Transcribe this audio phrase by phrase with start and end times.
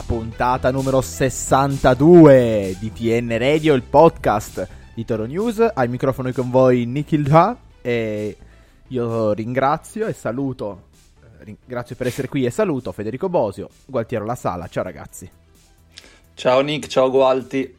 [0.00, 5.72] La puntata numero 62 di TN Radio, il podcast di Toro News.
[5.74, 8.34] Ai microfoni con voi Nikhil Jha e
[8.88, 10.84] io ringrazio e saluto,
[11.22, 14.68] eh, ringrazio per essere qui e saluto Federico Bosio, Gualtiero La Sala.
[14.68, 15.30] Ciao ragazzi.
[16.32, 17.76] Ciao Nick, ciao Gualti.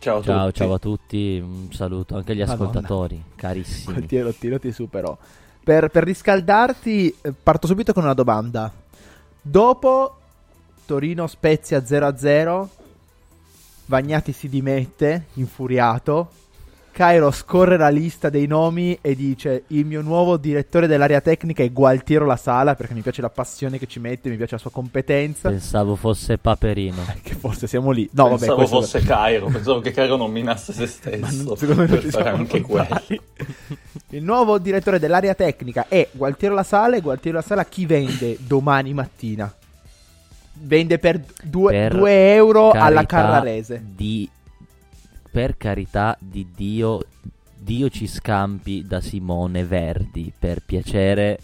[0.00, 0.58] Ciao a Ciao, tutti.
[0.58, 2.64] ciao a tutti, un saluto anche agli Madonna.
[2.64, 3.94] ascoltatori, carissimi.
[3.94, 5.16] Gualtiero, tiro ti supero.
[5.62, 8.72] Per, per riscaldarti, eh, parto subito con una domanda.
[9.40, 10.17] Dopo
[10.88, 12.66] Torino Spezia 0-0,
[13.84, 16.30] Vagnati si dimette, infuriato.
[16.92, 21.70] Cairo scorre la lista dei nomi e dice: Il mio nuovo direttore dell'area tecnica è
[21.70, 24.70] Gualtiero La Sala perché mi piace la passione che ci mette, mi piace la sua
[24.70, 25.50] competenza.
[25.50, 27.04] Pensavo fosse Paperino.
[27.22, 28.08] Che forse siamo lì.
[28.12, 31.18] No, vabbè, pensavo questo- fosse Cairo, pensavo che Cairo nominasse se stesso.
[31.20, 32.80] Ma non- secondo me ci fare siamo anche quello.
[32.82, 33.20] incontrati.
[34.16, 38.38] Il nuovo direttore dell'area tecnica è Gualtiero La Sala e Gualtiero La Sala chi vende
[38.40, 39.52] domani mattina?
[40.60, 43.82] Vende per 2 Per euro alla Carrarese.
[43.94, 44.28] Di,
[45.30, 47.00] per carità di Dio,
[47.56, 50.32] Dio ci scampi da Simone Verdi.
[50.36, 51.38] Per piacere,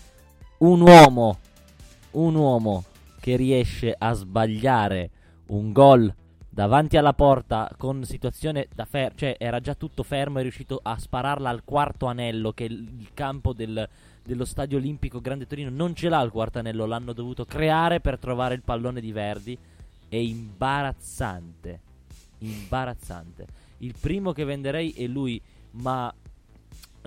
[0.59, 1.39] un uomo,
[2.13, 2.85] un uomo
[3.21, 5.11] che riesce a sbagliare
[5.47, 6.13] un gol
[6.55, 10.97] davanti alla porta con situazione da fermo, cioè era già tutto fermo, è riuscito a
[10.97, 13.89] spararla al quarto anello che il campo del-
[14.23, 18.21] dello stadio olimpico Grande Torino non ce l'ha il quarto anello, l'hanno dovuto creare per
[18.21, 19.59] trovare il pallone di Verdi.
[20.09, 21.81] È imbarazzante,
[22.39, 23.47] imbarazzante.
[23.79, 26.15] Il primo che venderei è lui, ma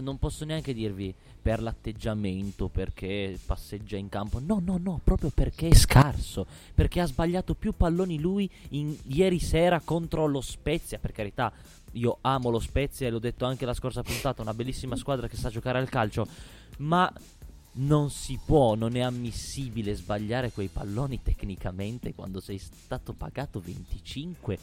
[0.02, 1.16] non posso neanche dirvi
[1.47, 4.41] per l'atteggiamento, perché passeggia in campo.
[4.46, 6.46] No, no, no, proprio perché è scarso.
[6.74, 11.00] Perché ha sbagliato più palloni lui in- ieri sera contro lo Spezia.
[11.00, 11.50] Per carità,
[11.94, 14.41] io amo lo Spezia e l'ho detto anche la scorsa puntata.
[14.41, 16.28] Una bellissima squadra che sa giocare al calcio.
[16.80, 17.09] Ma
[17.75, 24.59] non si può, non è ammissibile sbagliare quei palloni tecnicamente quando sei stato pagato 25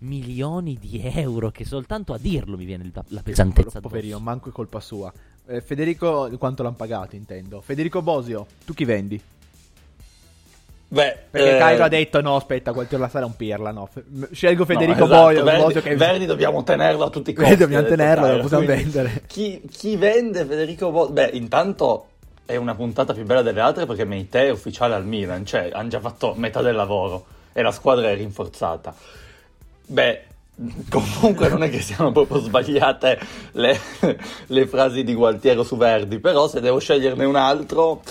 [0.00, 1.50] milioni di euro.
[1.50, 3.80] Che soltanto a dirlo mi viene la, pesantezza.
[3.80, 4.30] Poverino, addosso.
[4.30, 5.10] manco è colpa sua.
[5.50, 7.62] Eh, Federico, quanto l'hanno pagato, intendo.
[7.62, 9.20] Federico Bosio, tu chi vendi?
[10.90, 13.70] Beh, Perché eh, Cairo ha detto: No, aspetta, Gualtiero La Sala è un pirla.
[13.70, 13.88] No,
[14.30, 17.50] scelgo no, Federico esatto, Bosio, Verdi, Bosio che Verdi dobbiamo tenerlo a tutti i Verdi
[17.50, 17.62] costi.
[17.62, 19.22] dobbiamo ha detto tenerlo, lo possiamo quindi vendere.
[19.26, 21.12] Chi, chi vende Federico Bosio?
[21.12, 22.08] Beh, intanto
[22.44, 25.88] è una puntata più bella delle altre perché Meite è ufficiale al Milan, cioè hanno
[25.88, 28.94] già fatto metà del lavoro e la squadra è rinforzata.
[29.86, 30.24] Beh,
[30.90, 33.18] comunque non è che siano proprio sbagliate
[33.52, 33.78] le,
[34.46, 38.02] le frasi di Gualtiero su Verdi, però se devo sceglierne un altro...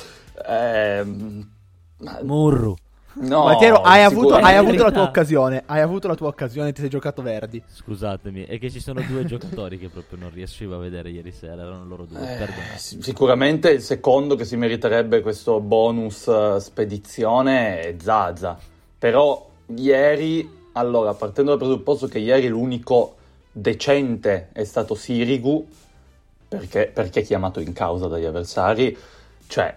[0.48, 1.50] ehm,
[2.22, 2.76] Murru.
[3.16, 5.64] no, Gualtiero, hai avuto, hai avuto la tua occasione.
[5.66, 7.62] Hai avuto la tua occasione, ti sei giocato Verdi.
[7.68, 11.64] Scusatemi, è che ci sono due giocatori che proprio non riuscivo a vedere ieri sera.
[11.64, 12.20] Erano loro due.
[12.20, 18.58] Eh, sicuramente il secondo che si meriterebbe questo bonus eh, spedizione è Zaza.
[19.00, 23.16] Però ieri, allora, partendo dal presupposto che ieri l'unico
[23.52, 25.68] decente è stato Sirigu,
[26.48, 28.98] perché, perché chiamato in causa dagli avversari,
[29.48, 29.76] cioè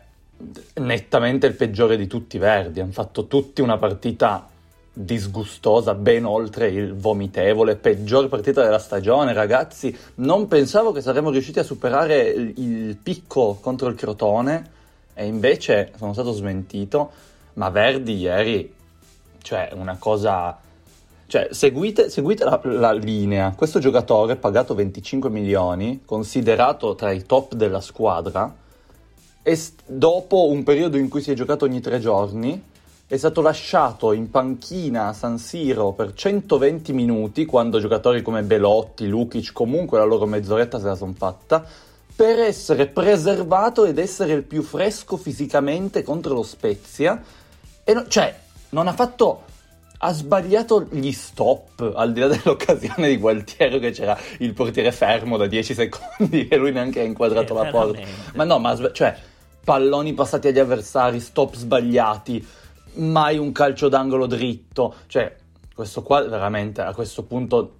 [0.74, 2.80] nettamente il peggiore di tutti i Verdi.
[2.80, 4.48] Hanno fatto tutti una partita
[4.92, 9.96] disgustosa, ben oltre il vomitevole, peggior partita della stagione, ragazzi.
[10.16, 14.78] Non pensavo che saremmo riusciti a superare il, il picco contro il Crotone
[15.14, 17.10] e invece sono stato smentito.
[17.54, 18.72] Ma Verdi ieri,
[19.42, 20.68] cioè, una cosa.
[21.30, 23.54] Cioè, seguite, seguite la, la linea.
[23.56, 28.52] Questo giocatore pagato 25 milioni, considerato tra i top della squadra,
[29.40, 32.60] e s- dopo un periodo in cui si è giocato ogni tre giorni,
[33.06, 39.06] è stato lasciato in panchina a San Siro per 120 minuti, quando giocatori come Belotti,
[39.06, 41.64] Lukic, comunque la loro mezz'oretta se la son fatta,
[42.16, 47.22] per essere preservato ed essere il più fresco fisicamente contro lo Spezia.
[47.84, 48.36] E no- cioè,
[48.70, 49.42] non ha fatto...
[50.02, 55.36] Ha sbagliato gli stop, al di là dell'occasione di Gualtiero che c'era il portiere fermo
[55.36, 58.00] da 10 secondi e lui neanche ha inquadrato la porta.
[58.34, 59.14] Ma no, ma sba- cioè,
[59.62, 62.42] palloni passati agli avversari, stop sbagliati,
[62.94, 64.94] mai un calcio d'angolo dritto.
[65.06, 65.36] Cioè,
[65.74, 67.74] questo qua veramente a questo punto,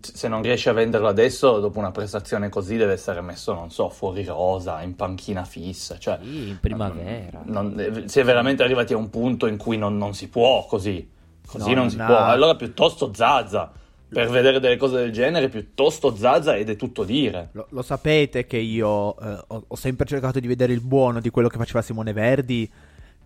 [0.00, 3.88] se non riesce a venderlo adesso, dopo una prestazione così deve essere messo, non so,
[3.88, 5.98] fuori rosa, in panchina fissa.
[5.98, 7.40] Cioè, Sì, in primavera.
[7.46, 10.64] non- non- si è veramente arrivati a un punto in cui non, non si può
[10.66, 11.18] così.
[11.50, 12.16] Così No, non si ha- può.
[12.16, 13.72] Allora piuttosto Zaza.
[14.12, 17.50] Per vedere delle cose del genere, piuttosto Zaza ed è tutto dire.
[17.52, 21.30] Lo, lo sapete che io eh, ho, ho sempre cercato di vedere il buono di
[21.30, 22.68] quello che faceva Simone Verdi,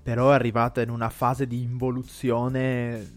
[0.03, 3.13] però è arrivata in una fase di involuzione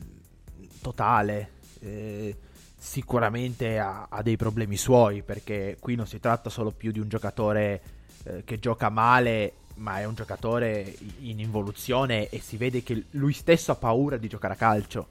[0.82, 1.50] totale.
[1.82, 2.36] Eh,
[2.78, 7.10] sicuramente ha, ha dei problemi suoi, perché qui non si tratta solo più di un
[7.10, 7.82] giocatore
[8.24, 13.34] eh, che gioca male, ma è un giocatore in involuzione e si vede che lui
[13.34, 15.08] stesso ha paura di giocare a calcio.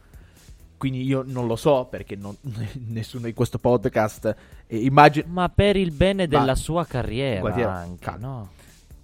[0.76, 2.36] Quindi io non lo so perché non-
[2.88, 4.36] nessuno di questo podcast
[4.66, 8.26] eh, immagino Ma per il bene Ma- della sua carriera Guardiamo, anche, calma.
[8.26, 8.50] no?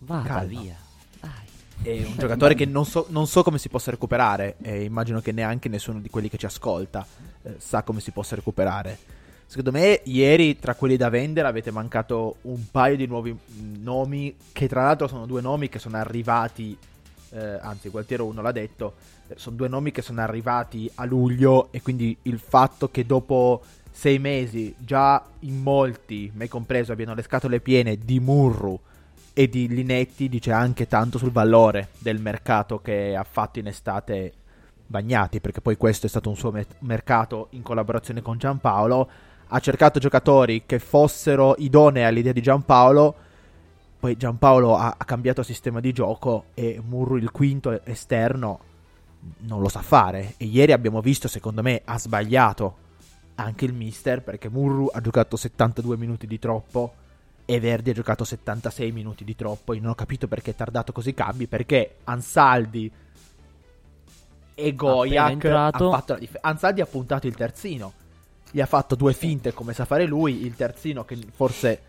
[0.01, 0.45] Vada Calma.
[0.61, 0.77] via.
[1.21, 1.31] Dai.
[1.83, 5.33] È un giocatore che non so, non so come si possa recuperare e immagino che
[5.33, 7.07] neanche nessuno di quelli che ci ascolta
[7.43, 8.99] eh, sa come si possa recuperare.
[9.53, 13.39] Secondo me ieri tra quelli da vendere avete mancato un paio di nuovi
[13.81, 16.75] nomi che tra l'altro sono due nomi che sono arrivati,
[17.33, 18.95] eh, anzi Gualtiero uno l'ha detto,
[19.29, 23.61] eh, sono due nomi che sono arrivati a luglio e quindi il fatto che dopo
[23.91, 28.81] sei mesi già in molti, me compreso, abbiano le scatole piene di Murru
[29.35, 34.33] e di Linetti dice anche tanto sul valore del mercato che ha fatto in estate
[34.87, 39.11] Bagnati, perché poi questo è stato un suo me- mercato in collaborazione con Giampaolo.
[39.55, 43.15] Ha cercato giocatori che fossero idonei all'idea di Giampaolo.
[44.01, 48.61] Poi Giampaolo ha, ha cambiato sistema di gioco e Murru, il quinto esterno,
[49.41, 50.35] non lo sa fare.
[50.39, 52.77] E ieri abbiamo visto, secondo me, ha sbagliato
[53.35, 56.95] anche il mister perché Murru ha giocato 72 minuti di troppo
[57.45, 59.75] e Verdi ha giocato 76 minuti di troppo.
[59.75, 61.47] Io non ho capito perché è tardato così cambi.
[61.47, 62.91] Perché Ansaldi
[64.55, 64.75] e
[65.33, 67.93] entrato- ha fatto la dif- Ansaldi ha puntato il terzino.
[68.53, 70.45] Gli ha fatto due finte come sa fare lui.
[70.47, 71.81] Il terzino che forse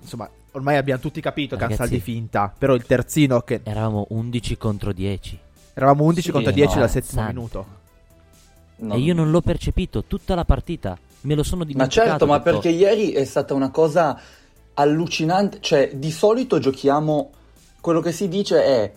[0.00, 2.52] insomma ormai abbiamo tutti capito Ragazzi- che Ansaldi finta.
[2.58, 5.38] Però il terzino che Eravamo 11 contro 10.
[5.74, 7.32] eravamo 11 Sì, contro 10 no, dal settimo Santo.
[7.34, 7.66] minuto.
[8.78, 10.98] Non- E io non l'ho percepito tutta la partita.
[11.22, 12.08] Me lo sono Ma dimenticato.
[12.08, 14.18] certo, ma perché ieri è stata una cosa
[14.74, 15.58] allucinante.
[15.60, 17.30] Cioè, di solito giochiamo.
[17.80, 18.92] Quello che si dice è.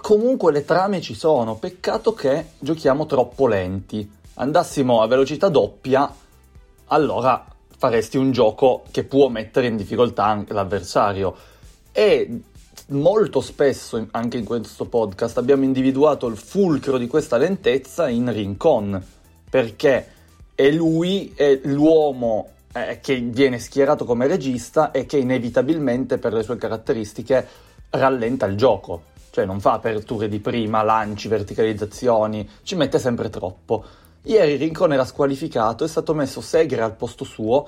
[0.00, 1.56] Comunque le trame ci sono.
[1.56, 4.08] Peccato che giochiamo troppo lenti.
[4.34, 6.12] Andassimo a velocità doppia,
[6.88, 7.44] allora
[7.76, 11.34] faresti un gioco che può mettere in difficoltà anche l'avversario.
[11.92, 12.40] E
[12.88, 19.02] molto spesso, anche in questo podcast, abbiamo individuato il fulcro di questa lentezza in Rincon.
[19.48, 20.06] Perché
[20.54, 26.42] è lui, è l'uomo eh, che viene schierato come regista e che inevitabilmente per le
[26.42, 27.46] sue caratteristiche
[27.90, 29.02] rallenta il gioco.
[29.30, 33.84] Cioè non fa aperture di prima, lanci, verticalizzazioni, ci mette sempre troppo.
[34.22, 37.66] Ieri Rincon era squalificato, è stato messo Segre al posto suo.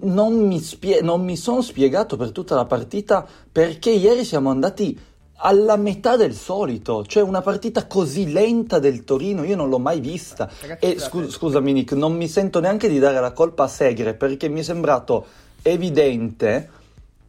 [0.00, 4.98] Non mi, spie- non mi sono spiegato per tutta la partita perché ieri siamo andati
[5.40, 10.00] alla metà del solito, cioè una partita così lenta del Torino, io non l'ho mai
[10.00, 10.50] vista.
[10.60, 14.14] Ragazzi, E scu- scusami Nick, non mi sento neanche di dare la colpa a Segre
[14.14, 15.26] perché mi è sembrato
[15.62, 16.70] evidente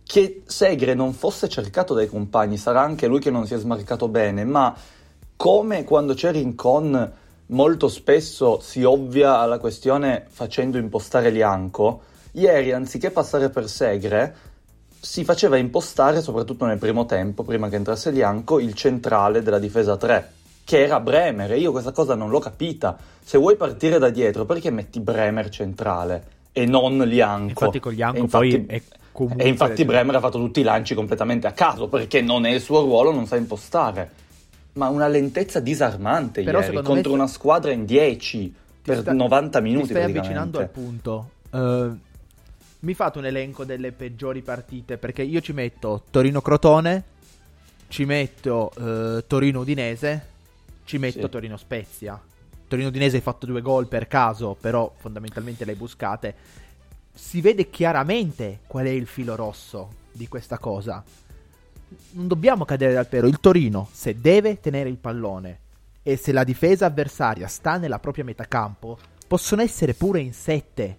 [0.04, 4.08] che Segre non fosse cercato dai compagni, sarà anche lui che non si è smarcato
[4.08, 4.76] bene, ma
[5.36, 7.12] come quando c'è Rincon
[7.50, 12.02] molto spesso si ovvia alla questione facendo impostare Lianco,
[12.34, 14.36] ieri anziché passare per Segre
[15.00, 19.96] si faceva impostare, soprattutto nel primo tempo, prima che entrasse Lianco, il centrale della difesa
[19.96, 20.32] 3,
[20.66, 22.98] che era Bremer, e io questa cosa non l'ho capita.
[23.24, 27.48] Se vuoi partire da dietro, perché metti Bremer centrale e non Lianco?
[27.48, 30.94] Infatti con Lianco E infatti- poi comunque E infatti Bremer ha fatto tutti i lanci
[30.94, 34.12] completamente a caso, perché non è il suo ruolo, non sa impostare.
[34.74, 39.88] Ma una lentezza disarmante Però ieri, contro una squadra in 10 per sta- 90 minuti
[39.88, 41.30] Ti stai avvicinando al punto.
[41.52, 41.90] Eh,
[42.82, 44.98] mi fate un elenco delle peggiori partite?
[44.98, 47.04] Perché io ci metto Torino-Crotone,
[47.90, 50.26] ci metto eh, Torino-Udinese,
[50.86, 51.30] ci metto Sì.
[51.30, 52.20] Torino-Spezia.
[52.68, 56.36] Torino-Udinese hai fatto due gol per caso, però fondamentalmente le hai buscate.
[57.14, 61.04] Si vede chiaramente qual è il filo rosso di questa cosa.
[62.12, 63.28] Non dobbiamo cadere dal pero.
[63.28, 65.60] Il Torino, se deve tenere il pallone
[66.04, 70.98] e se la difesa avversaria sta nella propria metà campo, possono essere pure in sette.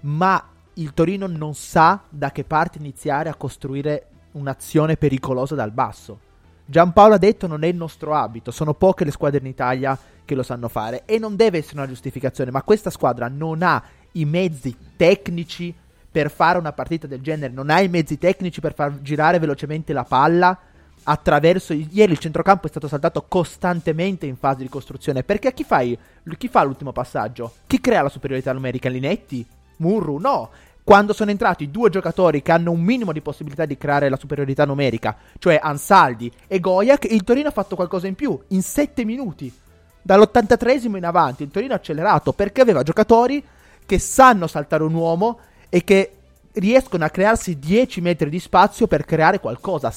[0.00, 6.20] Ma il Torino non sa da che parte iniziare a costruire un'azione pericolosa dal basso.
[6.64, 10.34] Giampaolo ha detto non è il nostro abito, sono poche le squadre in Italia che
[10.34, 13.82] lo sanno fare e non deve essere una giustificazione, ma questa squadra non ha
[14.12, 15.72] i mezzi tecnici
[16.16, 19.92] per fare una partita del genere, non ha i mezzi tecnici per far girare velocemente
[19.92, 20.58] la palla
[21.02, 25.96] attraverso ieri il centrocampo è stato saltato costantemente in fase di costruzione perché chi fai
[26.38, 27.56] chi fa l'ultimo passaggio?
[27.66, 28.88] Chi crea la superiorità numerica?
[28.88, 29.46] Linetti?
[29.76, 30.16] Murru?
[30.16, 30.48] No.
[30.82, 34.64] Quando sono entrati due giocatori che hanno un minimo di possibilità di creare la superiorità
[34.64, 39.54] numerica cioè Ansaldi e Goyak il Torino ha fatto qualcosa in più in 7 minuti.
[40.00, 43.44] Dall'83esimo in avanti il Torino ha accelerato perché aveva giocatori
[43.84, 45.40] che sanno saltare un uomo
[45.76, 46.10] e che
[46.52, 49.92] riescono a crearsi 10 metri di spazio per creare qualcosa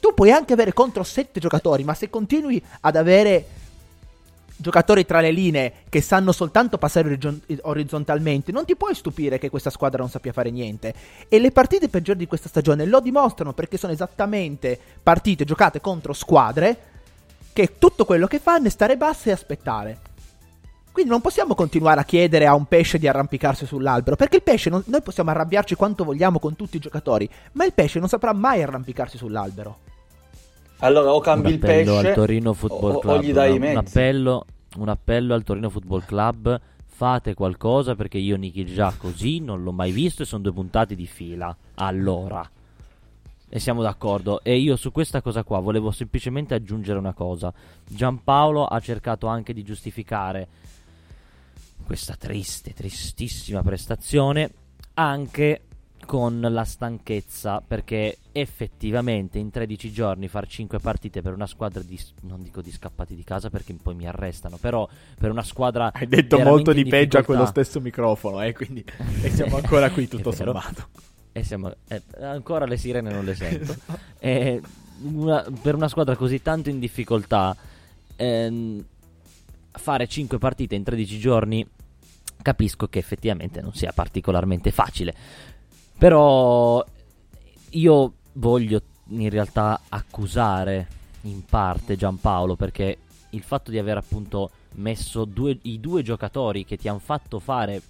[0.00, 3.44] tu puoi anche avere contro sette giocatori, ma se continui ad avere
[4.56, 7.18] giocatori tra le linee che sanno soltanto passare
[7.60, 10.94] orizzontalmente, non ti puoi stupire che questa squadra non sappia fare niente.
[11.28, 16.14] E le partite peggiori di questa stagione lo dimostrano perché sono esattamente partite giocate contro
[16.14, 16.78] squadre
[17.52, 20.11] che tutto quello che fanno è stare basse e aspettare.
[20.92, 24.68] Quindi non possiamo continuare a chiedere a un pesce di arrampicarsi sull'albero, perché il pesce,
[24.68, 28.34] non, noi possiamo arrabbiarci quanto vogliamo con tutti i giocatori, ma il pesce non saprà
[28.34, 29.78] mai arrampicarsi sull'albero.
[30.80, 33.72] Allora o cambi il pesce al Torino Football Club, o, o gli dai i mezzi.
[33.72, 34.46] Un appello,
[34.76, 39.72] un appello al Torino Football Club, fate qualcosa perché io Nicky già così non l'ho
[39.72, 41.56] mai visto e sono due puntate di fila.
[41.76, 42.48] Allora.
[43.48, 44.42] E siamo d'accordo.
[44.42, 47.52] E io su questa cosa qua volevo semplicemente aggiungere una cosa.
[47.86, 50.48] Giampaolo ha cercato anche di giustificare
[51.82, 54.50] questa triste, tristissima prestazione
[54.94, 55.62] anche
[56.04, 61.98] con la stanchezza perché effettivamente in 13 giorni far 5 partite per una squadra di
[62.22, 66.08] non dico di scappati di casa perché poi mi arrestano però per una squadra hai
[66.08, 68.84] detto molto di peggio a quello stesso microfono eh, quindi
[69.22, 70.88] e siamo ancora qui tutto sommato.
[71.34, 73.74] E siamo, eh, ancora le sirene non le sento.
[74.24, 74.60] E
[75.00, 77.56] una, per una squadra così tanto in difficoltà
[78.14, 78.84] ehm,
[79.72, 81.66] fare 5 partite in 13 giorni
[82.42, 85.14] capisco che effettivamente non sia particolarmente facile
[85.96, 86.84] però
[87.70, 90.88] io voglio in realtà accusare
[91.22, 92.98] in parte Giampaolo perché
[93.30, 97.82] il fatto di aver appunto messo due, i due giocatori che ti hanno fatto fare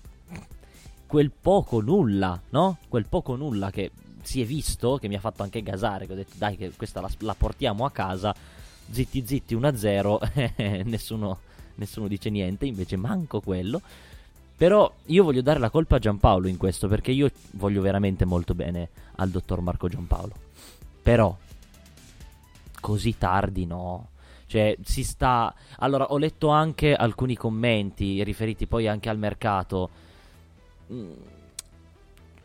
[1.07, 2.79] quel poco nulla, no?
[2.89, 3.91] Quel poco nulla che
[4.23, 7.01] si è visto, che mi ha fatto anche gasare, che ho detto dai che questa
[7.01, 8.35] la, la portiamo a casa,
[8.91, 11.41] zitti zitti 1-0, nessuno,
[11.76, 13.81] nessuno dice niente, invece manco quello.
[14.57, 18.55] Però io voglio dare la colpa a Giampaolo in questo perché io voglio veramente molto
[18.55, 20.35] bene al dottor Marco Giampaolo.
[21.02, 21.37] Però
[22.81, 24.09] così tardi no.
[24.47, 25.55] Cioè, si sta.
[25.79, 29.88] Allora, ho letto anche alcuni commenti riferiti poi anche al mercato.
[30.93, 31.12] Mm,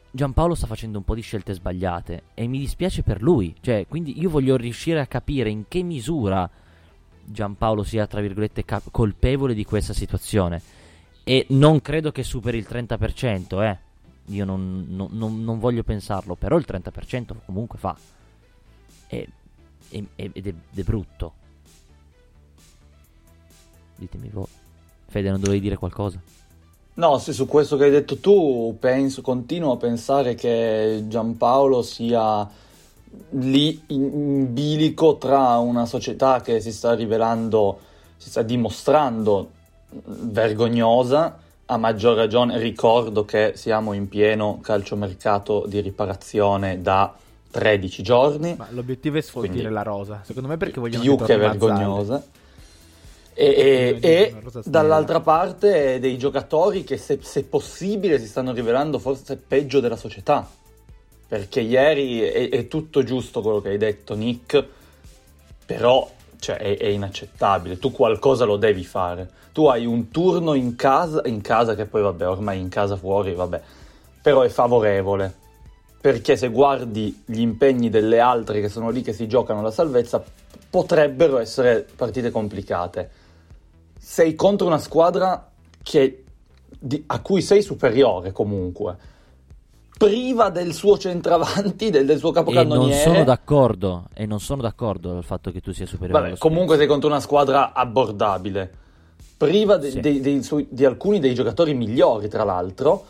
[0.10, 3.54] Giampaolo sta facendo un po' di scelte sbagliate e mi dispiace per lui.
[3.60, 6.50] Cioè, quindi io voglio riuscire a capire in che misura
[7.30, 10.62] Giampaolo sia, tra virgolette, cap- colpevole di questa situazione
[11.24, 13.78] e non credo che superi il 30%, eh.
[14.28, 17.98] Io non, non, non, non voglio pensarlo, però il 30% comunque fa.
[19.08, 19.28] E,
[19.90, 21.34] e, ed, è, è brutto.
[23.98, 24.48] Ditemi voi.
[25.08, 26.22] Fede, non dovevi dire qualcosa?
[26.94, 32.50] No, sì, su questo che hai detto tu, penso, continuo a pensare che Giampaolo sia
[33.32, 37.80] lì in bilico tra una società che si sta rivelando,
[38.18, 39.52] si sta dimostrando
[40.06, 47.14] vergognosa, a maggior ragione ricordo che siamo in pieno calciomercato di riparazione da
[47.52, 48.56] 13 giorni.
[48.58, 52.24] Ma l'obiettivo è sfoltire la rosa, secondo me perché vogliamo più che vergognosa.
[53.34, 59.36] E, e, e dall'altra parte dei giocatori che se, se, possibile si stanno rivelando forse
[59.36, 60.50] peggio della società.
[61.28, 64.66] Perché ieri è, è tutto giusto quello che hai detto Nick,
[65.66, 67.78] però cioè, è, è, inaccettabile.
[67.78, 69.30] Tu qualcosa lo devi fare.
[69.52, 73.34] Tu hai un turno in casa, in casa che poi vabbè, ormai in casa fuori,
[73.34, 73.62] vabbè,
[74.22, 75.46] però è favorevole.
[76.00, 80.24] Perché se guardi gli impegni delle altre che sono lì che si giocano la salvezza,
[80.70, 83.10] potrebbero essere partite complicate.
[84.00, 85.50] Sei contro una squadra
[85.84, 86.24] che,
[86.80, 89.16] di, a cui sei superiore comunque
[89.98, 93.02] priva del suo centravanti, del, del suo capocannoniere.
[93.02, 96.22] E non sono d'accordo, e non sono d'accordo al fatto che tu sia superiore.
[96.22, 98.72] Vabbè, comunque sei contro una squadra abbordabile,
[99.36, 100.00] priva de, sì.
[100.00, 103.06] de, de, de, di alcuni dei giocatori migliori, tra l'altro,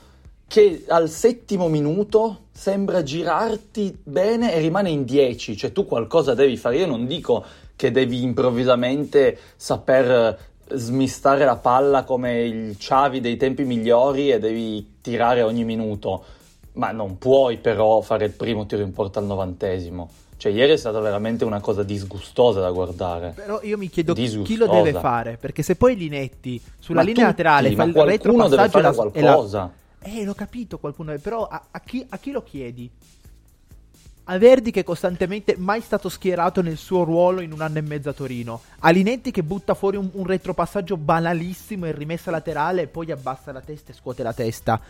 [0.48, 6.56] che al settimo minuto sembra girarti bene e rimane in 10, cioè tu qualcosa devi
[6.56, 6.78] fare.
[6.78, 7.44] Io non dico
[7.76, 10.38] che devi improvvisamente saper
[10.70, 16.24] smistare la palla come il Ciavi dei tempi migliori e devi tirare ogni minuto
[16.78, 20.10] ma non puoi però fare il primo tiro in porta al novantesimo.
[20.38, 23.34] Cioè, ieri è stata veramente una cosa disgustosa da guardare.
[23.36, 25.38] Però io mi chiedo chi lo deve fare.
[25.38, 29.72] Perché se poi Linetti sulla ma linea tutti, laterale fa il retropassaggio deve fare qualcosa.
[30.00, 30.10] La...
[30.10, 31.18] Eh, l'ho capito qualcuno.
[31.18, 32.90] Però a, a, chi, a chi lo chiedi?
[34.30, 38.10] a Verdi che costantemente mai stato schierato nel suo ruolo in un anno e mezzo
[38.10, 42.88] a Torino, a Linetti che butta fuori un, un retropassaggio banalissimo in rimessa laterale e
[42.88, 44.82] poi abbassa la testa e scuote la testa.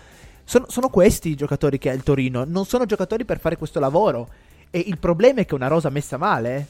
[0.50, 3.82] Sono, sono questi i giocatori che ha il Torino, non sono giocatori per fare questo
[3.82, 4.30] lavoro.
[4.70, 6.68] E il problema è che una rosa messa male.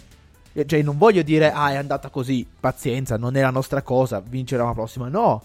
[0.54, 0.66] eh.
[0.66, 4.64] Cioè, non voglio dire, ah, è andata così, pazienza, non è la nostra cosa, vincere
[4.64, 5.10] la prossima.
[5.10, 5.44] No.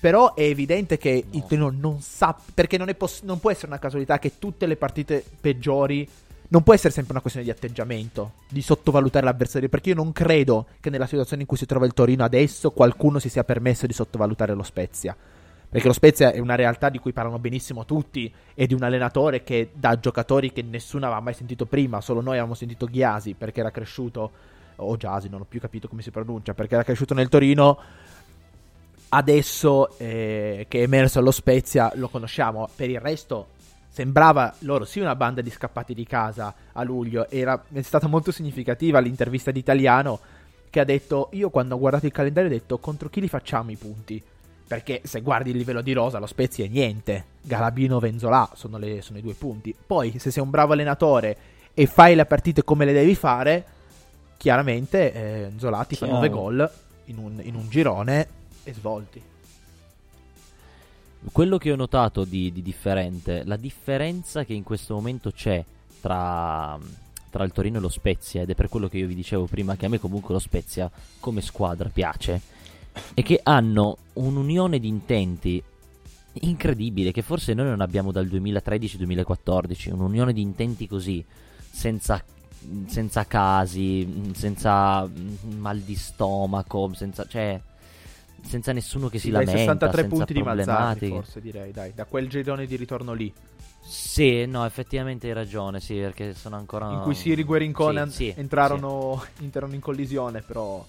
[0.00, 2.34] Però è evidente che il Torino non sa.
[2.54, 6.08] Perché non, è poss- non può essere una casualità che tutte le partite peggiori.
[6.48, 9.68] Non può essere sempre una questione di atteggiamento, di sottovalutare l'avversario.
[9.68, 13.18] Perché io non credo che nella situazione in cui si trova il Torino adesso qualcuno
[13.18, 15.14] si sia permesso di sottovalutare lo Spezia.
[15.74, 19.42] Perché lo Spezia è una realtà di cui parlano benissimo tutti e di un allenatore
[19.42, 23.58] che dà giocatori che nessuno aveva mai sentito prima, solo noi avevamo sentito Ghiasi perché
[23.58, 24.30] era cresciuto,
[24.76, 27.76] o Giasi, non ho più capito come si pronuncia, perché era cresciuto nel Torino.
[29.08, 33.48] Adesso eh, che è emerso allo Spezia lo conosciamo, per il resto
[33.88, 38.30] sembrava loro sì una banda di scappati di casa a luglio, era, è stata molto
[38.30, 40.20] significativa l'intervista di Italiano
[40.70, 43.72] che ha detto io quando ho guardato il calendario ho detto contro chi li facciamo
[43.72, 44.22] i punti?
[44.66, 47.24] Perché se guardi il livello di rosa, lo Spezia è niente.
[47.42, 49.74] Galabino Venzola sono, le- sono i due punti.
[49.86, 51.36] Poi, se sei un bravo allenatore
[51.74, 53.64] e fai le partite come le devi fare,
[54.36, 56.20] chiaramente eh, Nzola ti fa Chiaro.
[56.20, 56.72] 9 gol
[57.06, 58.28] in un, in un girone
[58.62, 59.22] e svolti.
[61.32, 65.64] Quello che ho notato di, di differente, la differenza che in questo momento c'è
[66.00, 66.78] tra,
[67.30, 69.74] tra il Torino e lo Spezia, ed è per quello che io vi dicevo prima
[69.74, 70.90] che a me comunque lo Spezia
[71.20, 72.40] come squadra piace,
[73.14, 75.62] è che hanno un'unione di intenti
[76.40, 81.24] incredibile che forse noi non abbiamo dal 2013-2014, un'unione di intenti così,
[81.70, 82.22] senza,
[82.86, 85.08] senza casi, senza
[85.58, 87.60] mal di stomaco, senza, cioè,
[88.42, 92.04] senza nessuno che si dai lamenta, 63 senza punti di Mazzarri, forse direi, dai, da
[92.04, 93.32] quel girone di ritorno lì,
[93.86, 96.90] Sì, no, effettivamente hai ragione, sì, perché sono ancora...
[96.90, 100.84] in cui Siri, Guerincone Ah, Sì, sì, entrarono, entrarono in collisione, però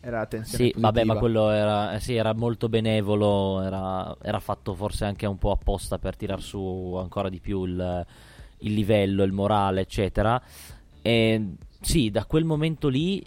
[0.00, 1.18] era tensione Sì, vabbè, ma positiva.
[1.18, 5.98] quello era, eh, sì, era molto benevolo, era, era fatto forse anche un po' apposta
[5.98, 8.06] per tirar su ancora di più il,
[8.58, 10.40] il livello, il morale, eccetera.
[11.02, 13.24] E sì, da quel momento lì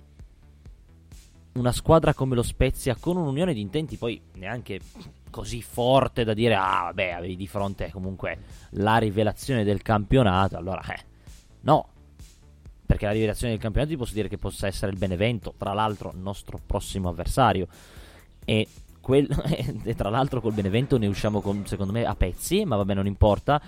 [1.53, 4.79] una squadra come lo Spezia con un'unione di intenti poi neanche
[5.29, 8.38] così forte da dire ah vabbè avevi di fronte comunque
[8.71, 11.03] la rivelazione del campionato allora eh
[11.62, 11.89] no
[12.91, 16.13] perché la rivelazione del campionato ti posso dire che possa essere il Benevento tra l'altro
[16.15, 17.67] nostro prossimo avversario
[18.43, 18.67] e,
[18.99, 19.27] quel-
[19.84, 23.06] e tra l'altro col Benevento ne usciamo con- secondo me a pezzi ma vabbè non
[23.06, 23.62] importa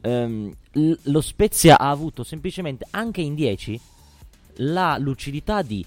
[0.00, 0.50] l-
[1.02, 3.80] lo Spezia ha avuto semplicemente anche in 10
[4.60, 5.84] la lucidità di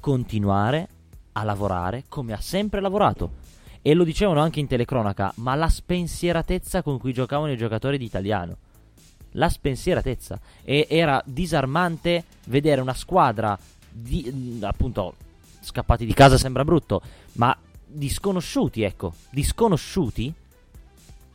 [0.00, 0.88] continuare
[1.32, 3.38] a lavorare come ha sempre lavorato.
[3.82, 8.04] E lo dicevano anche in telecronaca, ma la spensieratezza con cui giocavano i giocatori di
[8.04, 8.56] italiano.
[9.32, 10.40] La spensieratezza.
[10.64, 13.58] E era disarmante vedere una squadra
[13.90, 15.14] di, mh, appunto
[15.60, 17.02] scappati di casa sembra brutto,
[17.34, 20.32] ma di sconosciuti, ecco, di sconosciuti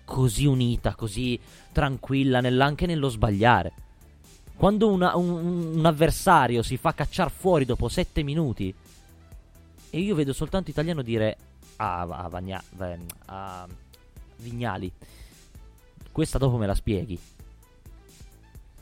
[0.06, 1.40] così unita, così
[1.72, 3.74] tranquilla anche nello sbagliare.
[4.56, 8.74] Quando una- un, un avversario si fa cacciare fuori dopo 7 minuti
[9.90, 11.38] e io vedo soltanto italiano dire
[11.78, 13.68] a, a, Vagna- va- a
[14.38, 14.92] Vignali,
[16.12, 17.20] questa dopo me la spieghi.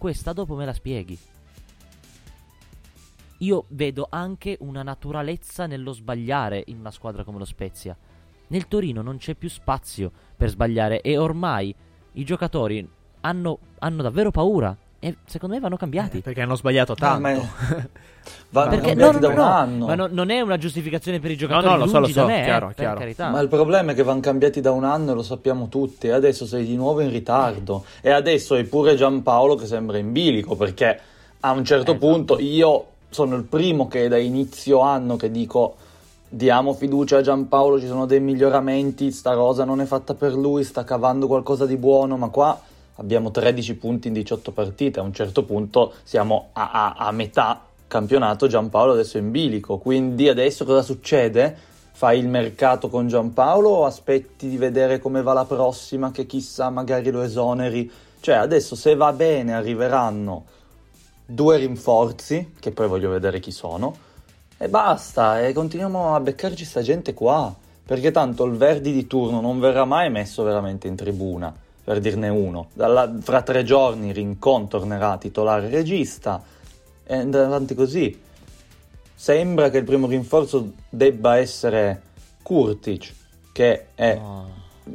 [0.03, 1.17] Questa dopo me la spieghi.
[3.37, 7.97] Io vedo anche una naturalezza nello sbagliare in una squadra come lo Spezia.
[8.47, 11.73] Nel Torino non c'è più spazio per sbagliare e ormai
[12.15, 12.85] i giocatori
[13.21, 16.17] hanno, hanno davvero paura e secondo me vanno cambiati.
[16.19, 17.21] Eh, perché hanno sbagliato Ah, tanto.
[17.21, 17.87] ma-
[18.51, 19.85] Vanno Perché cambiati no, da no, un no, anno.
[19.87, 22.41] ma no- non è una giustificazione per i giocatori no, lo so, lo so, me,
[22.41, 23.31] eh, chiaro, per chiaro.
[23.31, 26.07] Ma il problema è che vanno cambiati da un anno e lo sappiamo tutti.
[26.07, 27.83] E adesso sei di nuovo in ritardo.
[28.01, 30.55] E adesso hai pure Giampaolo che sembra in bilico.
[30.55, 30.99] Perché
[31.41, 32.07] a un certo Esatto.
[32.07, 35.75] punto io sono il primo che da inizio anno che dico
[36.29, 40.63] diamo fiducia a Giampaolo, ci sono dei miglioramenti, sta cosa non è fatta per lui,
[40.63, 42.59] sta cavando qualcosa di buono, ma qua
[42.95, 47.61] abbiamo 13 punti in 18 partite, a un certo punto siamo a, a- a metà
[47.87, 51.55] campionato, Giampaolo adesso è in bilico, quindi adesso cosa succede?
[51.91, 56.69] Fai il mercato con Giampaolo o aspetti di vedere come va la prossima che chissà
[56.69, 57.89] magari lo esoneri?
[58.19, 60.45] Cioè adesso se va bene arriveranno
[61.25, 63.95] due rinforzi, che poi voglio vedere chi sono,
[64.57, 67.53] e basta, e continuiamo a beccarci sta gente qua,
[67.85, 71.53] perché tanto il Verdi di turno non verrà mai messo veramente in tribuna,
[71.83, 72.67] per dirne uno.
[72.73, 76.41] Dalla- fra tre giorni Rincon tornerà titolare regista,
[77.05, 78.21] e andrà avanti così.
[79.13, 82.01] Sembra che il primo rinforzo debba essere
[82.41, 83.13] Kurtic,
[83.51, 84.49] che è No.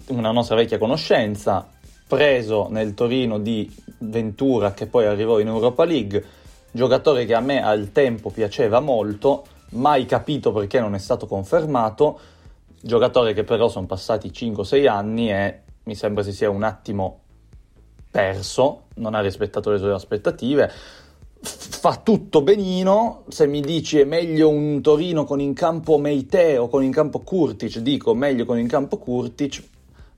[0.09, 1.67] una nostra vecchia conoscenza,
[2.07, 6.25] preso nel Torino di Ventura che poi arrivò in Europa League,
[6.71, 12.19] giocatore che a me al tempo piaceva molto, mai capito perché non è stato confermato,
[12.81, 17.21] giocatore che però sono passati 5-6 anni e mi sembra si sia un attimo
[18.11, 20.71] perso, non ha rispettato le sue aspettative.
[21.41, 26.69] Fa tutto benino, se mi dici è meglio un Torino con in campo Meite o
[26.69, 29.63] con in campo Kurtic, dico meglio con in campo Kurtic,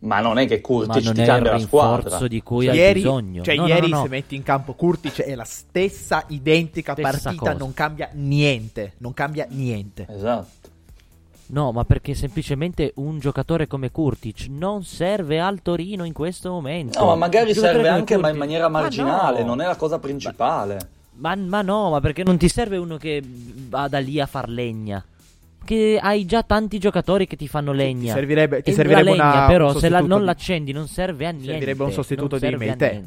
[0.00, 2.26] ma non è che Kurtic ti cambia la squadra.
[2.26, 3.42] di cui ieri, hai bisogno.
[3.44, 4.02] Cioè, No, no, ieri no, no.
[4.02, 7.52] se metti in campo Kurtic è la stessa identica Stessa partita, cosa.
[7.52, 8.94] non cambia niente.
[8.98, 10.06] Non cambia niente.
[10.10, 10.59] Esatto.
[11.52, 16.98] No, ma perché semplicemente un giocatore come Kurtic non serve al Torino in questo momento.
[17.00, 19.46] No, ma magari serve anche ma in maniera Ma marginale, no.
[19.46, 20.78] non è la cosa principale.
[21.14, 23.20] Ma, ma no, ma perché non ti serve uno che
[23.68, 25.04] vada lì a far legna?
[25.62, 28.12] Che hai già tanti giocatori che ti fanno legna.
[28.14, 30.86] Ti servirebbe, ti servirebbe la legna, una, però, un se la- non di- l'accendi, non
[30.86, 31.50] serve a niente.
[31.50, 33.04] Servirebbe un sostituto di niente.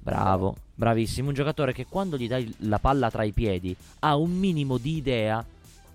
[0.00, 1.28] Bravo, bravissimo.
[1.28, 4.96] Un giocatore che quando gli dai la palla tra i piedi ha un minimo di
[4.96, 5.44] idea.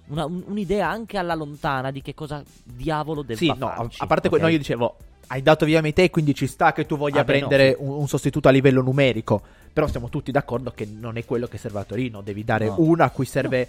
[0.08, 4.02] Una- un- un'idea anche alla lontana di che cosa diavolo debba Sì, no, a, farci,
[4.02, 4.50] a parte quello, ok?
[4.50, 7.26] no, io dicevo, hai dato via Meite, quindi ci sta che tu voglia Ah, no,
[7.26, 7.84] prendere sì.
[7.84, 9.42] un, un sostituto a livello numerico.
[9.74, 12.22] Però siamo tutti d'accordo che non è quello che serve a Torino.
[12.22, 12.76] Devi dare No.
[12.78, 13.68] una a cui serve,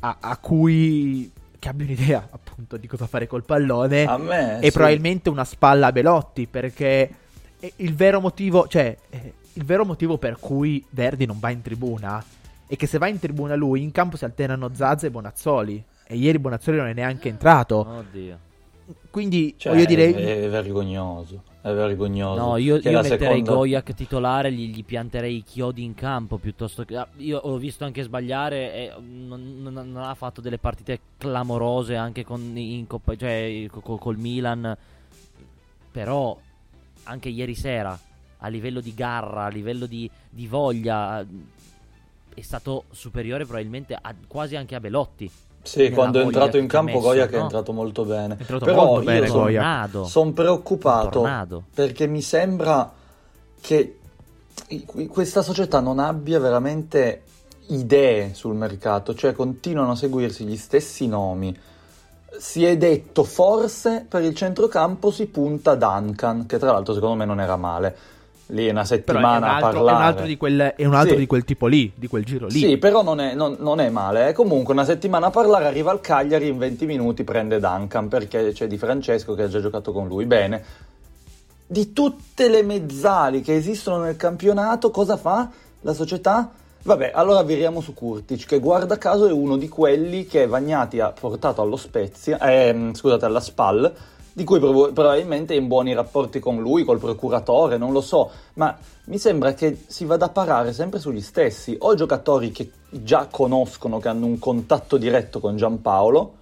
[0.00, 4.04] a, a cui che abbia un'idea appunto di cosa fare col pallone.
[4.04, 4.72] A me e sì.
[4.72, 7.10] probabilmente una spalla a Belotti perché
[7.76, 12.22] il vero motivo, cioè eh, il vero motivo per cui Verdi non va in tribuna
[12.68, 16.14] è che se va in tribuna lui in campo si alternano Zazza e Bonazzoli e
[16.16, 17.78] ieri Bonazzoli non è neanche entrato.
[17.88, 18.38] Oddio.
[19.10, 22.40] Quindi Cioè, voglio dire è, è vergognoso, è vergognoso.
[22.40, 26.38] No, io, Che io metterei seconda- Goyak titolare, gli, gli pianterei i chiodi in campo
[26.38, 26.96] piuttosto che...
[26.96, 31.96] ah, io ho visto anche sbagliare e non, non- non ha fatto delle partite clamorose
[31.96, 34.74] anche con, in Coppa, cioè, co- co- col Milan,
[35.90, 36.38] però
[37.04, 37.98] anche ieri sera
[38.38, 41.24] a livello di garra, a livello di, di voglia
[42.34, 45.30] è stato superiore probabilmente a- quasi anche a Belotti.
[45.62, 47.42] Sì, quando è entrato in campo messo, Goya che è no?
[47.44, 48.36] entrato molto bene.
[48.36, 49.60] È entrato Però molto bene sono, Goya.
[49.60, 50.04] Tornado.
[50.04, 52.90] son preoccupato perché mi sembra
[53.60, 53.98] che
[55.08, 57.22] questa società non abbia veramente
[57.68, 61.56] idee sul mercato, cioè continuano a seguirsi gli stessi nomi.
[62.38, 67.24] Si è detto forse per il centrocampo si punta Duncan, che tra l'altro secondo me
[67.24, 67.96] non era male.
[68.50, 70.04] Lì una però è un settimana a altro, è un parlare.
[70.04, 71.20] altro di quel, è un altro Sì.
[71.20, 72.58] di quel tipo lì, di quel giro lì.
[72.58, 74.28] Sì, però non è, non- non è male.
[74.28, 74.32] eh.
[74.32, 78.66] Comunque, una settimana a parlare, arriva al Cagliari, in 20 minuti prende Duncan perché c'è
[78.66, 80.24] Di Francesco che ha già giocato con lui.
[80.24, 80.64] Bene.
[81.66, 85.50] Di tutte le mezzali che esistono nel campionato, cosa fa
[85.82, 86.50] la società?
[86.80, 91.10] Vabbè, allora viriamo su Kurtic, che guarda caso è uno di quelli che Vagnati ha
[91.12, 93.92] portato allo Spezia, ehm, scusate, alla SPAL,
[94.32, 98.76] di cui prob- probabilmente in buoni rapporti con lui, col procuratore, non lo so, ma
[99.04, 103.98] mi sembra che si vada a parare sempre sugli stessi, o giocatori che già conoscono,
[103.98, 106.34] che hanno un contatto diretto con Giampaolo,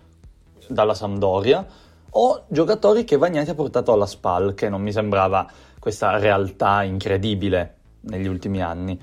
[0.68, 1.64] dalla Sampdoria,
[2.10, 5.46] o giocatori che Vagnati ha portato alla SPAL, che non mi sembrava
[5.78, 9.00] questa realtà incredibile negli ultimi anni.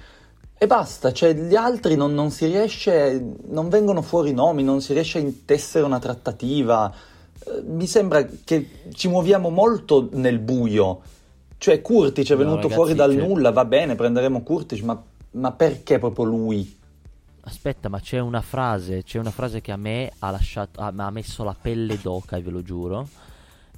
[0.58, 4.93] E basta, cioè gli altri non, non si riesce, non vengono fuori nomi, non si
[4.93, 6.93] riesce a intessere una trattativa.
[7.46, 11.02] Eh, mi sembra che ci muoviamo molto nel buio.
[11.58, 15.02] Cioè Kurtic è No, venuto ragazzi, fuori dal cioè- nulla, va bene, prenderemo Kurtic, ma,
[15.32, 16.78] ma perché proprio lui?
[17.46, 21.10] Aspetta, ma c'è una frase, c'è una frase che a me ha lasciato, ha, ha
[21.12, 23.08] messo la pelle d'oca, ve lo giuro.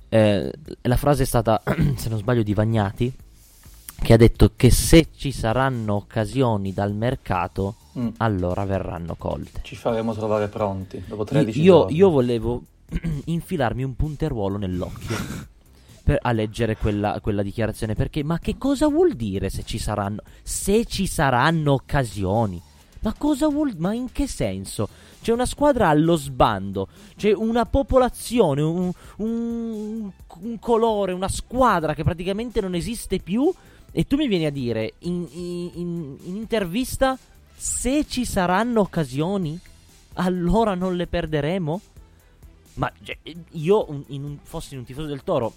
[0.09, 0.51] Eh,
[0.81, 1.61] la frase è stata,
[1.95, 3.11] se non sbaglio, di Vagnati,
[4.01, 8.07] che ha detto che se ci saranno occasioni dal mercato, Mm.
[8.17, 9.61] allora verranno colte.
[9.63, 11.95] Ci faremo trovare pronti dopo 13 Io, giorni.
[11.95, 12.61] io volevo
[13.25, 15.17] infilarmi un punteruolo nell'occhio
[16.03, 20.21] per, a leggere quella, quella dichiarazione perché ma che cosa vuol dire se ci saranno
[20.43, 22.61] se ci saranno occasioni
[22.99, 24.87] ma cosa vuol ma in che senso
[25.21, 32.03] c'è una squadra allo sbando c'è una popolazione un, un, un colore una squadra che
[32.03, 33.51] praticamente non esiste più
[33.91, 37.17] e tu mi vieni a dire in, in- in- in intervista
[37.55, 39.59] se ci saranno occasioni
[40.15, 41.81] allora non le perderemo?
[42.75, 43.17] Ma cioè,
[43.51, 45.53] io un- in un- fossi in un tifoso del Toro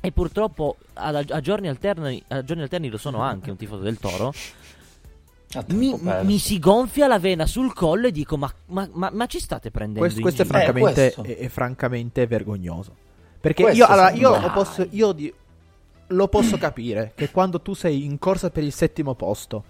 [0.00, 3.98] e purtroppo a, a giorni alterni, a giorni alterni lo sono anche un tifoso del
[3.98, 4.32] Toro,
[5.52, 9.10] A tempo mi, mi si gonfia la vena sul collo e dico ma, ma- ma-
[9.12, 11.22] ma ci state prendendo Questo, in questo è, giro?" francamente, questo.
[11.24, 12.94] è, è francamente vergognoso.
[13.40, 15.32] Perché Questo io, allora, io, lo posso, io di-
[16.08, 19.64] lo posso capire che quando tu sei in corsa per il settimo posto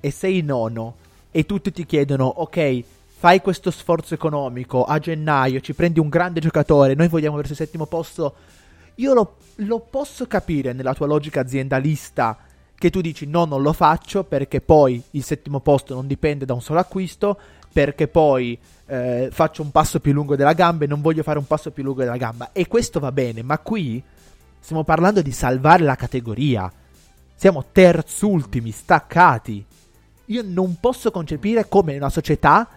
[0.00, 0.96] e sei nono
[1.30, 2.84] e tutti ti chiedono, ok,
[3.16, 7.58] fai questo sforzo economico a gennaio, ci prendi un grande giocatore, noi vogliamo verso il
[7.58, 8.34] settimo posto.
[8.96, 12.38] io lo, lo posso capire nella tua logica aziendalista
[12.76, 16.52] che tu dici no, non lo faccio perché poi il settimo posto non dipende da
[16.52, 17.38] un solo acquisto,
[17.72, 21.46] perché poi eh, faccio un passo più lungo della gamba e non voglio fare un
[21.46, 22.50] passo più lungo della gamba.
[22.52, 24.02] E questo va bene, ma qui
[24.60, 26.70] stiamo parlando di salvare la categoria.
[27.34, 29.64] Siamo terzultimi, staccati.
[30.26, 32.68] Io non posso concepire come una società.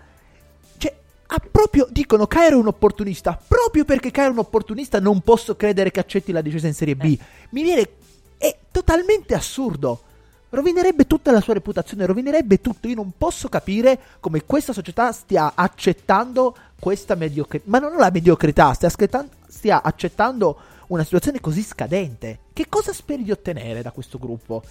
[1.27, 1.87] Ha proprio.
[1.89, 3.39] Dicono Kai era un opportunista.
[3.47, 6.95] Proprio perché Kai è un opportunista, non posso credere che accetti la discesa in Serie
[6.95, 7.03] B.
[7.03, 7.19] Eh.
[7.51, 7.89] Mi viene.
[8.37, 10.01] È totalmente assurdo.
[10.49, 12.87] Rovinerebbe tutta la sua reputazione, rovinerebbe tutto.
[12.87, 17.65] Io non posso capire come questa società stia accettando questa mediocrità.
[17.67, 18.89] Ma non la mediocrità, stia,
[19.47, 22.39] stia accettando una situazione così scadente.
[22.53, 24.63] Che cosa speri di ottenere da questo gruppo?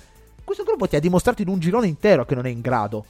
[0.42, 3.04] Questo gruppo ti ha dimostrato in un girone intero che non è in grado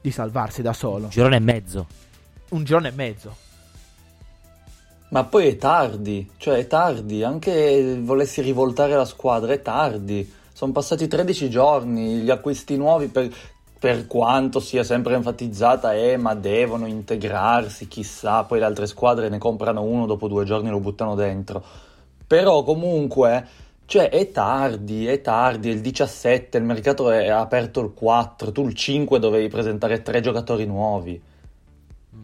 [0.00, 1.08] di salvarsi da solo.
[1.08, 1.86] Girone e mezzo.
[2.50, 3.36] Un girone e mezzo.
[5.10, 10.28] Ma poi è tardi, cioè è tardi, anche volessi rivoltare la squadra, è tardi.
[10.52, 13.28] Sono passati 13 giorni, gli acquisti nuovi per,
[13.78, 19.38] per quanto sia sempre enfatizzata è ma devono integrarsi, chissà, poi le altre squadre ne
[19.38, 21.64] comprano uno dopo due giorni lo buttano dentro.
[22.26, 23.46] Però comunque,
[23.86, 28.66] cioè è tardi, è tardi, è il 17, il mercato è aperto il 4, tu
[28.66, 31.29] il 5 dovevi presentare tre giocatori nuovi.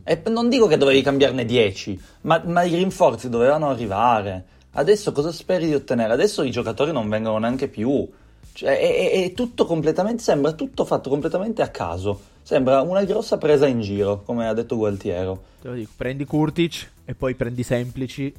[0.04, 4.44] E non dico che dovevi cambiarne 10, ma, ma i rinforzi dovevano arrivare.
[4.72, 6.12] Adesso cosa speri di ottenere?
[6.12, 8.08] Adesso i giocatori non vengono neanche più.
[8.52, 12.20] Cioè, è, è- è tutto completamente, sembra tutto fatto completamente a caso.
[12.42, 15.42] Sembra una grossa presa in giro, come ha detto Gualtiero.
[15.60, 18.32] Te lo dico, prendi Kurtic e poi prendi Semplici.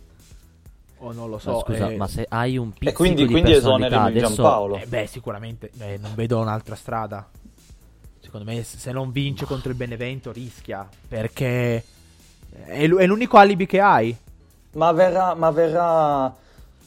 [1.00, 1.52] O non lo so.
[1.52, 4.28] Ma scusa, eh, ma se hai un pizzico E quindi, di quindi personalità adesso...
[4.28, 4.78] Giampaolo.
[4.78, 7.30] Eh beh, sicuramente eh, non vedo un'altra strada.
[8.28, 10.86] Secondo me, se non vince contro il Benevento, rischia.
[11.08, 11.82] Perché
[12.66, 14.14] è, l- è l'unico alibi che hai.
[14.74, 16.36] Ma verrà, ma verrà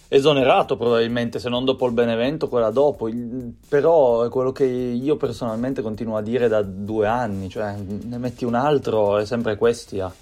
[0.06, 3.08] esonerato probabilmente, se non dopo il Benevento, quella dopo.
[3.08, 8.18] Il- però è quello che io personalmente continuo a dire da due anni, cioè ne
[8.18, 10.12] metti un altro e sempre questi ha.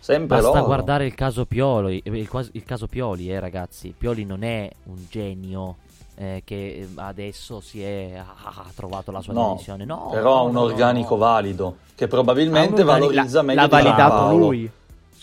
[0.00, 0.64] Sempre Basta loro.
[0.64, 3.94] guardare il caso Pioli, eh, il, quas- il caso Pioli, eh, ragazzi.
[3.96, 5.76] Pioli non è un genio
[6.16, 9.84] eh, che adesso si è ha, ha trovato la sua No, dimensione.
[9.84, 11.20] No, però ha no, un no, organico no.
[11.20, 14.70] valido, che probabilmente organi- valorizza l'ha- meglio L'ha di validato lui.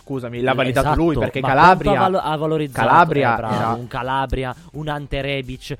[0.03, 1.91] Scusami, l'ha validato Esatto, lui perché Calabria.
[1.91, 5.75] ha, valo- ha valorizzato Calabria eh, bravo, era- un Calabria, un Ante Rebic,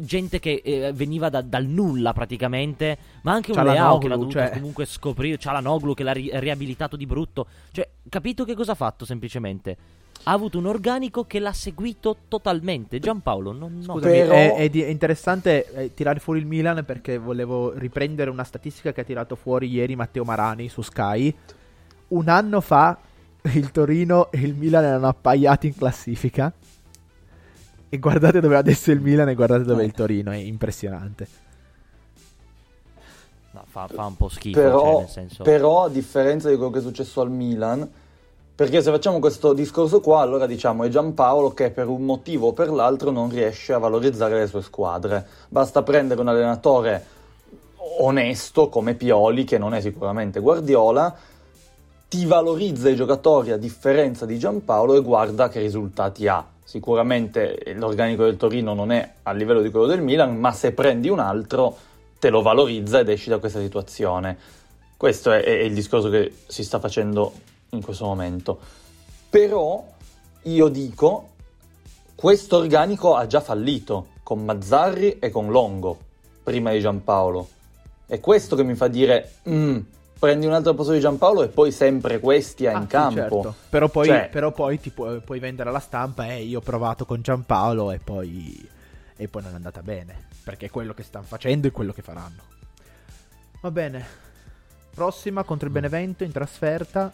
[0.00, 4.32] gente che eh, veniva da- dal nulla praticamente, ma anche un Leao che l'ha dovuto
[4.38, 7.46] cioè- comunque scoprire, Cialanoglu che l'ha ri- riabilitato di brutto.
[7.70, 9.76] Cioè, capito che cosa ha fatto semplicemente?
[10.28, 12.98] Ha avuto un organico che l'ha seguito totalmente.
[12.98, 13.94] Giampaolo non no.
[13.94, 18.28] Scusami, Però- è, è di- è interessante eh, tirare fuori il Milan perché volevo riprendere
[18.28, 21.34] una statistica che ha tirato fuori ieri Matteo Marani su Sky.
[22.08, 22.98] Un anno fa
[23.54, 26.52] il Torino e il Milan erano appaiati in classifica.
[27.88, 31.26] E guardate dove è adesso il Milan e guardate dove è il Torino, è impressionante.
[33.52, 36.70] No, fa, fa un po' schifo, Però, cioè, nel senso però, a differenza di quello
[36.70, 37.88] che è successo al Milan,
[38.58, 42.52] perché se facciamo questo discorso qua, allora diciamo è Giampaolo che per un motivo o
[42.52, 45.24] per l'altro non riesce a valorizzare le sue squadre.
[45.48, 47.04] Basta prendere un allenatore
[48.00, 51.14] onesto come Pioli, che non è sicuramente Guardiola,
[52.08, 56.44] ti valorizza i giocatori a differenza di Giampaolo e guarda che risultati ha.
[56.64, 61.08] Sicuramente l'organico del Torino non è a livello di quello del Milan, ma se prendi
[61.08, 61.76] un altro
[62.18, 64.36] te lo valorizza ed esci da questa situazione.
[64.96, 67.32] Questo è, è il discorso che si sta facendo
[67.70, 68.58] in questo momento.
[69.30, 69.86] Però
[70.42, 71.28] io dico,
[72.14, 75.98] questo organico ha già fallito con Mazzarri e con Longo,
[76.42, 77.48] prima di Giampaolo.
[78.06, 79.78] È questo che mi fa dire, "Mm,
[80.18, 83.14] prendi un altro posto di Giampaolo e poi sempre questi ha Ah, in sì, campo.
[83.42, 83.54] certo.
[83.68, 87.04] Però poi, Cioè- però poi ti pu- puoi vendere alla stampa e io ho provato
[87.04, 88.68] con Giampaolo e poi,
[89.16, 90.26] e poi non è andata bene.
[90.42, 92.42] Perché è quello che stanno facendo e quello che faranno.
[93.60, 94.04] Va bene.
[94.94, 97.12] Prossima contro il Benevento in trasferta.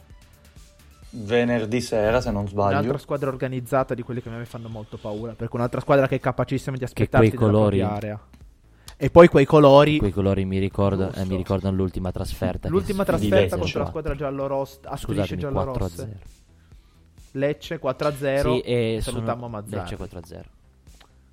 [1.17, 2.79] Venerdì sera, se non sbaglio.
[2.79, 5.33] Un'altra squadra organizzata di quelle che a me fanno molto paura.
[5.35, 8.21] Perché un'altra squadra che è capacissima di aspettarsi quei colori- propria area.
[8.97, 9.99] E poi quei colori.
[9.99, 11.21] quei colori mi, ricorda- Giusto.
[11.21, 12.69] eh, mi ricordano l'ultima trasferta.
[12.69, 13.87] L'ultima trasferta contro la cioè.
[13.87, 14.79] squadra giallo-rossa.
[14.85, 16.03] A strisce giallo-rosse.
[16.05, 16.33] 4-0.
[17.33, 18.41] Lecce 4-0.
[18.55, 19.65] Sì, e Salutiamo sono...
[19.67, 20.41] Lecce 4-0.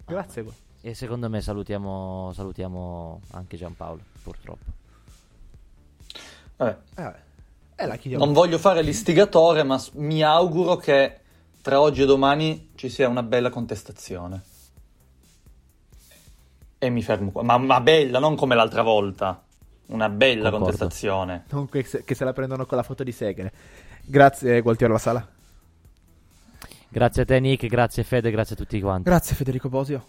[0.06, 0.46] Grazie.
[0.82, 4.66] E secondo me salutiamo, salutiamo anche Giampaolo, purtroppo.
[6.58, 7.14] Vabbè, Eh,
[7.82, 11.20] eh, non voglio fare l'istigatore, ma mi auguro che
[11.62, 14.44] tra oggi e domani ci sia una bella contestazione.
[16.78, 17.44] E mi fermo qua.
[17.44, 19.44] Ma, ma bella, non come l'altra volta.
[19.88, 20.66] Una bella Concordo.
[20.66, 21.46] contestazione.
[21.50, 23.52] Non che se, che se la prendono con la foto di Segre.
[24.04, 25.28] Grazie, Gualtiero La Sala.
[26.88, 29.04] Grazie a te Nick, grazie Fede, grazie a tutti quanti.
[29.04, 30.06] Grazie Federico Bosio.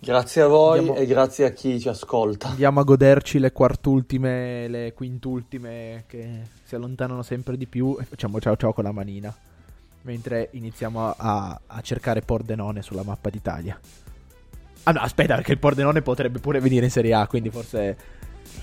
[0.00, 2.48] Grazie a voi Andiamo- e grazie a chi ci ascolta.
[2.48, 8.38] Andiamo a goderci le quartultime, le quintultime che si allontanano sempre di più e facciamo
[8.40, 9.34] ciao ciao con la manina.
[10.02, 13.78] Mentre iniziamo a, a cercare Pordenone sulla mappa d'Italia.
[14.84, 17.96] Ah no, aspetta, perché il Pordenone potrebbe pure venire in Serie A, quindi forse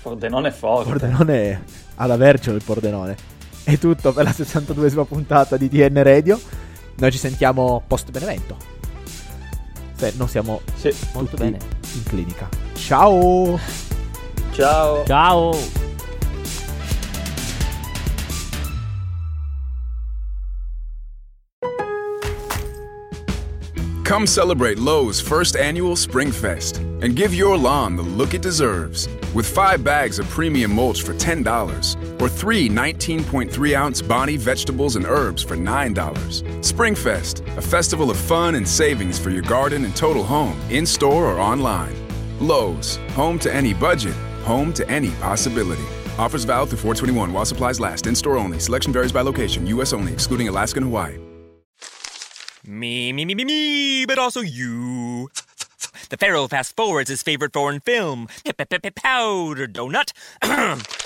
[0.00, 0.88] Pordenone è forte.
[0.88, 1.64] Pordenone
[1.96, 3.14] ad avercelo il Pordenone.
[3.62, 6.40] È tutto per la 62esima puntata di DN Radio.
[6.96, 8.75] Noi ci sentiamo post Benevento.
[9.96, 10.94] Se non siamo Sì.
[11.14, 11.58] Molto tutti bene.
[11.94, 12.48] in clinica.
[12.74, 13.58] Ciao!
[14.52, 15.04] Ciao.
[15.06, 15.54] Ciao!
[24.04, 29.08] Come celebrate Lowe's first annual Spring Fest and give your lawn the look it deserves
[29.34, 31.42] with five bags of premium mulch for $10
[32.26, 35.94] or three 19.3 ounce Bonnie vegetables and herbs for $9.
[36.60, 41.26] SpringFest, a festival of fun and savings for your garden and total home, in store
[41.26, 41.94] or online.
[42.40, 45.84] Lowe's, home to any budget, home to any possibility.
[46.18, 48.08] Offers valid through 421 while supplies last.
[48.08, 48.58] In store only.
[48.58, 49.66] Selection varies by location.
[49.68, 49.92] U.S.
[49.92, 51.18] only, excluding Alaska and Hawaii.
[52.66, 55.28] Me, me, me, me, me, but also you.
[56.08, 60.12] The Pharaoh fast forwards his favorite foreign film, Powder Donut.